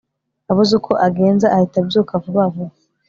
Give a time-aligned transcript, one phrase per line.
[0.51, 2.75] Abuze uko agenza ahita abyuka vuba vuba